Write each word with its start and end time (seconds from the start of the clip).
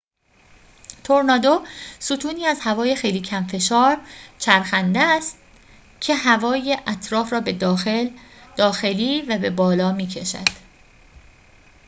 تورنادو 1.03 1.65
ستونی 1.99 2.45
از 2.45 2.59
هوای 2.61 2.95
خیلی 2.95 3.21
کم‌فشار 3.21 3.97
چرخنده 4.37 4.99
است 4.99 5.37
که 5.99 6.15
هوای 6.15 6.77
اطراف 6.87 7.33
را 7.33 7.41
به 7.41 7.51
داخلی 8.57 9.21
و 9.21 9.37
به 9.39 9.49
بالا 9.49 9.91
می‌کشد 9.91 10.49